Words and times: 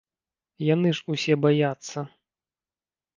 Яны 0.75 0.89
ж 0.99 1.13
усе 1.15 1.33
баяцца. 1.43 1.97